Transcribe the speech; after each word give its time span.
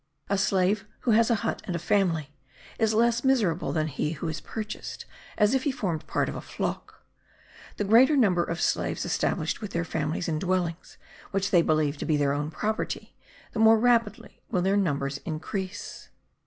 The 0.29 0.37
slave 0.39 0.87
who 1.01 1.11
has 1.11 1.29
a 1.29 1.35
hut 1.45 1.61
and 1.65 1.75
a 1.75 1.77
family 1.77 2.31
is 2.79 2.95
less 2.95 3.23
miserable 3.23 3.71
than 3.71 3.85
he 3.85 4.13
who 4.13 4.27
is 4.29 4.41
purchased 4.41 5.05
as 5.37 5.53
if 5.53 5.61
he 5.61 5.71
formed 5.71 6.07
part 6.07 6.27
of 6.27 6.33
a 6.35 6.41
flock. 6.41 7.05
The 7.77 7.83
greater 7.83 8.15
the 8.15 8.19
number 8.19 8.43
of 8.43 8.59
slaves 8.59 9.05
established 9.05 9.61
with 9.61 9.73
their 9.73 9.85
families 9.85 10.27
in 10.27 10.39
dwellings 10.39 10.97
which 11.29 11.51
they 11.51 11.61
believe 11.61 11.97
to 11.97 12.07
be 12.07 12.17
their 12.17 12.33
own 12.33 12.49
property, 12.49 13.15
the 13.51 13.59
more 13.59 13.77
rapidly 13.77 14.41
will 14.49 14.63
their 14.63 14.75
numbers 14.75 15.19
increase. 15.23 16.09